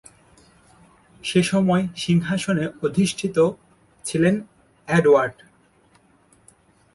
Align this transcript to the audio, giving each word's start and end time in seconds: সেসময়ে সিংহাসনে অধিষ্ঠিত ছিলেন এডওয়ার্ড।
সেসময়ে 1.23 1.85
সিংহাসনে 1.95 2.65
অধিষ্ঠিত 2.85 3.37
ছিলেন 4.05 4.35
এডওয়ার্ড। 4.87 5.37